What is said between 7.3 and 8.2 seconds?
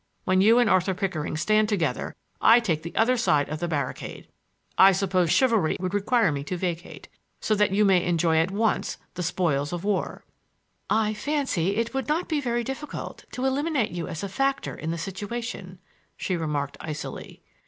so that you may